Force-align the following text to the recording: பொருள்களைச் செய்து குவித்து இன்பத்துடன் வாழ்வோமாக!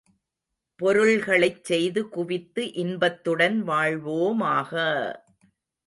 பொருள்களைச் 0.79 1.63
செய்து 1.63 2.09
குவித்து 2.09 2.73
இன்பத்துடன் 2.75 3.59
வாழ்வோமாக! 3.63 4.73